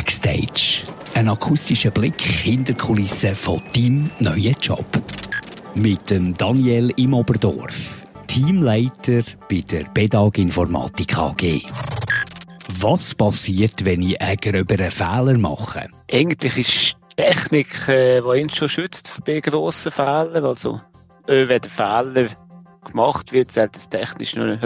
Backstage. 0.00 0.84
Ein 1.12 1.28
akustischer 1.28 1.90
Blick 1.90 2.22
hinter 2.22 2.72
Kulissen 2.72 3.34
von 3.34 3.60
deinem 3.76 4.10
neuen 4.18 4.54
Job. 4.58 4.86
Mit 5.74 6.10
dem 6.10 6.34
Daniel 6.34 6.90
im 6.96 7.12
Oberdorf, 7.12 8.06
Teamleiter 8.26 9.20
bei 9.50 9.60
der 9.60 9.84
Bedag 9.92 10.38
Informatik 10.38 11.18
AG. 11.18 11.60
Was 12.80 13.14
passiert, 13.14 13.84
wenn 13.84 14.00
ich 14.00 14.18
einen 14.22 14.38
gröberen 14.38 14.90
Fehler 14.90 15.36
mache? 15.36 15.90
Eigentlich 16.10 16.56
ist 16.56 16.96
Technik, 17.18 17.86
äh, 17.88 18.22
die 18.22 18.40
ihn 18.40 18.48
schon 18.48 18.70
schützt 18.70 19.20
bei 19.26 19.40
grossen 19.40 19.92
Fehlern. 19.92 20.46
Also, 20.46 20.80
äh, 21.26 21.46
wenn 21.46 21.60
der 21.60 21.70
Fehler 21.70 22.28
gemacht 22.86 23.32
wird, 23.32 23.52
sollte 23.52 23.78
es 23.78 23.90
technisch 23.90 24.34
nur 24.34 24.58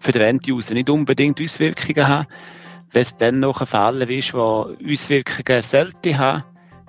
für 0.00 0.12
den 0.12 0.22
End-User 0.22 0.74
nicht 0.74 0.90
unbedingt 0.90 1.40
Auswirkungen 1.40 2.08
haben. 2.08 2.26
Wenn 2.92 3.02
es 3.02 3.16
dann 3.16 3.40
noch 3.40 3.60
ein 3.60 3.66
Fehler 3.66 4.08
ist, 4.10 4.34
der 4.34 4.40
Auswirkungen 4.40 5.62
selten 5.62 6.18
hat, 6.18 6.44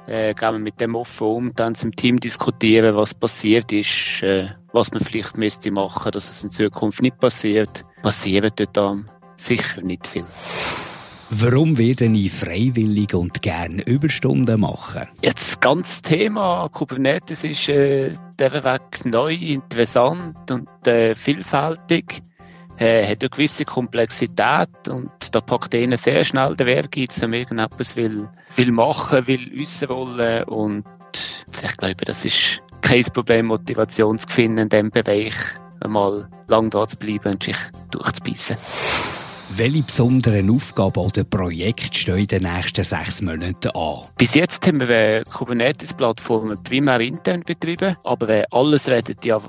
äh, 0.05 0.33
gehen 0.33 0.51
wir 0.51 0.59
mit 0.59 0.81
dem 0.81 0.95
offen 0.95 1.27
um, 1.27 1.55
dann 1.55 1.75
zum 1.75 1.95
Team 1.95 2.19
diskutieren, 2.19 2.95
was 2.95 3.13
passiert 3.13 3.71
ist, 3.71 4.21
äh, 4.21 4.49
was 4.73 4.91
man 4.91 5.01
vielleicht 5.01 5.37
müsste 5.37 5.71
machen, 5.71 6.11
dass 6.11 6.29
es 6.29 6.43
in 6.43 6.49
Zukunft 6.49 7.01
nicht 7.01 7.19
passiert. 7.19 7.85
Passiert 8.01 8.59
dort 8.59 8.75
dann 8.75 9.09
sicher 9.37 9.81
nicht 9.81 10.05
viel. 10.05 10.25
Warum 11.29 11.77
werden 11.77 12.15
ich 12.15 12.33
freiwillig 12.33 13.13
und 13.15 13.41
gerne 13.41 13.81
Überstunden 13.83 14.59
machen? 14.59 15.07
Jetzt 15.21 15.51
das 15.51 15.59
ganze 15.61 16.01
Thema 16.01 16.67
Kubernetes 16.69 17.45
ist 17.45 17.69
äh, 17.69 18.11
der 18.37 18.63
Weg 18.63 19.05
neu, 19.05 19.33
interessant 19.33 20.51
und 20.51 20.67
äh, 20.85 21.15
vielfältig. 21.15 22.21
Äh, 22.77 23.03
hat 23.03 23.21
eine 23.21 23.29
gewisse 23.29 23.65
Komplexität 23.65 24.87
und 24.89 25.11
da 25.31 25.41
packt 25.41 25.73
ihnen 25.73 25.97
sehr 25.97 26.23
schnell 26.23 26.55
der 26.55 26.67
Ehrgeiz, 26.67 27.21
wenn 27.21 27.29
man 27.29 27.39
irgendetwas 27.39 27.95
will, 27.95 28.27
will 28.55 28.71
machen, 28.71 29.27
will 29.27 29.51
wissen 29.53 29.89
wollen 29.89 30.43
und 30.45 30.83
ich 31.61 31.77
glaube, 31.77 32.05
das 32.05 32.25
ist 32.25 32.61
kein 32.81 33.03
Problem, 33.03 33.47
Motivation 33.47 34.17
zu 34.17 34.27
finden 34.27 34.57
in 34.57 34.69
diesem 34.69 34.91
Bereich, 34.91 35.33
einmal 35.81 36.27
lang 36.47 36.69
da 36.69 36.87
zu 36.87 36.97
bleiben 36.97 37.33
und 37.33 37.43
sich 37.43 37.57
durchzubeissen. 37.91 38.57
Welche 39.49 39.83
besonderen 39.83 40.49
Aufgaben 40.49 40.99
oder 40.99 41.23
Projekte 41.23 41.95
stehen 41.95 42.17
in 42.17 42.27
den 42.27 42.43
nächsten 42.43 42.83
sechs 42.83 43.21
Monaten 43.21 43.69
an? 43.75 44.07
Bis 44.17 44.33
jetzt 44.33 44.65
haben 44.65 44.79
wir 44.79 45.23
Kubernetes-Plattformen 45.25 46.63
primär 46.63 46.99
intern 47.01 47.43
betrieben, 47.45 47.95
aber 48.03 48.45
alles 48.49 48.89
redet 48.89 49.23
ja 49.25 49.39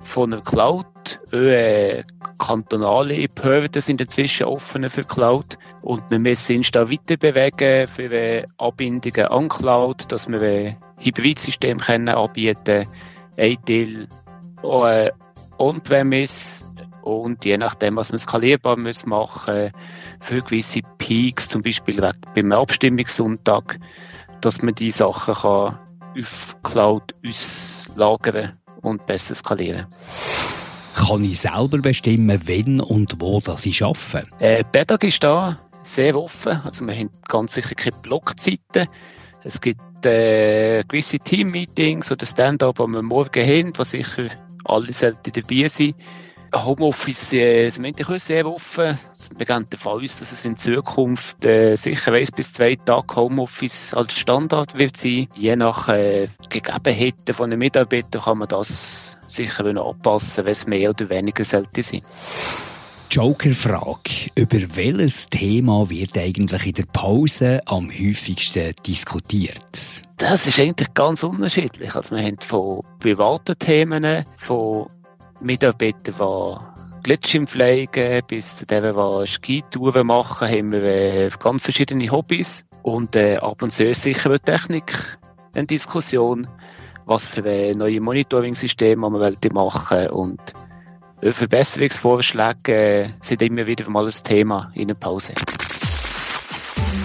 von 0.00 0.32
einer 0.32 0.42
Cloud. 0.42 1.20
Äh, 1.32 2.04
kantonale 2.38 3.28
Behörden 3.28 3.82
sind 3.82 4.00
inzwischen 4.00 4.46
offen 4.46 4.88
für 4.88 5.04
Cloud. 5.04 5.58
Und 5.82 6.02
wir 6.10 6.18
müssen 6.18 6.58
uns 6.58 6.70
da 6.70 6.90
weiter 6.90 7.16
bewegen 7.16 7.86
für 7.86 8.10
äh, 8.12 8.46
Anbindungen 8.56 9.26
an 9.26 9.48
Cloud, 9.48 10.10
dass 10.10 10.28
wir 10.28 10.40
ein 10.40 10.76
Hybridsystem 10.98 11.78
können 11.78 12.08
anbieten. 12.08 12.86
Ein 13.36 13.56
Teil 13.64 14.08
äh, 14.62 15.10
On-Premise. 15.58 16.64
Und 17.02 17.44
je 17.44 17.56
nachdem, 17.56 17.96
was 17.96 18.10
man 18.10 18.18
skalierbar 18.18 18.78
muss 18.78 19.06
machen 19.06 19.72
für 20.20 20.42
gewisse 20.42 20.80
Peaks, 20.98 21.48
zum 21.48 21.62
Beispiel 21.62 22.00
beim 22.34 22.52
Abstimmungssonntag, 22.52 23.78
dass 24.40 24.62
man 24.62 24.74
die 24.74 24.90
Sachen 24.90 25.34
kann 25.34 25.78
auf 26.18 26.56
Cloud 26.62 27.14
auslagern 27.26 28.58
und 28.82 29.06
besser 29.06 29.34
skalieren 29.34 29.86
Kann 29.90 30.67
ich 31.22 31.40
selber 31.40 31.78
bestimmen, 31.78 32.40
wenn 32.44 32.80
und 32.80 33.20
wo 33.20 33.40
das 33.40 33.66
ich 33.66 33.82
arbeite? 33.82 34.28
Äh, 34.38 34.64
Bedag 34.70 35.04
ist 35.04 35.22
da 35.22 35.58
sehr 35.82 36.16
offen. 36.16 36.60
Also 36.64 36.86
wir 36.86 36.94
haben 36.94 37.10
ganz 37.26 37.54
sicher 37.54 37.74
keine 37.74 37.96
Blockzeiten. 38.02 38.88
Es 39.44 39.60
gibt 39.60 39.80
äh, 40.04 40.84
gewisse 40.86 41.18
Team-Meetings 41.18 42.12
oder 42.12 42.26
Stand-up, 42.26 42.76
die 42.76 42.86
wir 42.86 43.02
morgen 43.02 43.46
haben, 43.46 43.72
was 43.76 43.90
sicher 43.90 44.28
alle 44.64 44.92
sollten 44.92 45.32
dabei 45.32 45.68
sein. 45.68 45.94
Homeoffice 46.54 47.32
äh, 47.34 47.68
sind 47.70 47.84
wir 47.84 48.18
sehr 48.18 48.46
offen. 48.46 48.98
Wir 49.36 49.46
gehen 49.46 49.66
davon 49.68 50.02
aus, 50.02 50.18
dass 50.18 50.32
es 50.32 50.44
in 50.44 50.56
Zukunft 50.56 51.44
äh, 51.44 51.76
sicher 51.76 52.12
eins 52.12 52.32
bis 52.32 52.52
zwei 52.52 52.76
Tage 52.76 53.16
Homeoffice 53.16 53.94
als 53.94 54.12
Standard 54.12 54.78
wird 54.78 54.96
sein. 54.96 55.28
Je 55.34 55.56
nach 55.56 55.88
äh, 55.88 56.28
Gegebenheiten 56.48 57.34
von 57.34 57.50
den 57.50 57.58
Mitarbeitern 57.58 58.22
kann 58.22 58.38
man 58.38 58.48
das 58.48 59.18
sicher 59.26 59.64
anpassen, 59.64 60.44
wenn 60.44 60.52
es 60.52 60.66
mehr 60.66 60.90
oder 60.90 61.10
weniger 61.10 61.44
sollte 61.44 61.82
sein. 61.82 62.02
Joker-Frage. 63.10 64.30
Über 64.34 64.58
welches 64.76 65.28
Thema 65.28 65.88
wird 65.88 66.16
eigentlich 66.18 66.66
in 66.66 66.74
der 66.74 66.86
Pause 66.92 67.60
am 67.64 67.90
häufigsten 67.90 68.72
diskutiert? 68.86 70.04
Das 70.18 70.46
ist 70.46 70.58
eigentlich 70.58 70.92
ganz 70.94 71.22
unterschiedlich. 71.22 71.94
Also 71.94 72.14
wir 72.14 72.22
haben 72.22 72.38
von 72.40 72.82
privaten 72.98 73.58
Themen, 73.58 74.24
von 74.36 74.88
Mitarbeiter, 75.40 76.12
die 76.12 77.02
Glitschim 77.02 77.46
pflegen, 77.46 78.22
bis 78.26 78.56
zu 78.56 78.66
denen, 78.66 78.94
die 78.94 79.26
Skitouren 79.26 80.06
machen, 80.06 80.48
haben 80.48 80.72
wir 80.72 80.82
äh, 80.82 81.30
ganz 81.38 81.62
verschiedene 81.62 82.10
Hobbys. 82.10 82.64
Und 82.82 83.16
äh, 83.16 83.36
ab 83.36 83.62
und 83.62 83.70
zu 83.70 83.92
sicher 83.94 84.30
eine 84.30 84.40
Technik 84.40 85.18
eine 85.54 85.66
Diskussion, 85.66 86.46
was 87.06 87.26
für 87.26 87.44
äh, 87.44 87.74
neue 87.74 88.00
Monitoring-Systeme 88.00 89.08
man 89.08 89.36
machen 89.52 90.08
und 90.08 90.40
Verbesserungsvorschläge 91.20 92.72
äh, 92.72 93.08
sind 93.20 93.42
immer 93.42 93.66
wieder 93.66 93.88
mal 93.90 94.06
ein 94.06 94.12
Thema 94.22 94.70
in 94.74 94.88
der 94.88 94.94
Pause. 94.94 95.34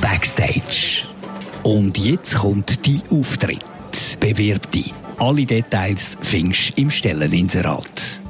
Backstage. 0.02 1.06
Und 1.64 1.98
jetzt 1.98 2.36
kommt 2.36 2.86
die 2.86 3.02
Auftritt. 3.10 3.66
Bewirb 4.20 4.70
dich. 4.72 4.94
Alle 5.18 5.46
Details 5.46 6.18
findest 6.22 6.78
du 6.78 6.82
im 6.82 6.92
Stelleninserat. 6.92 8.23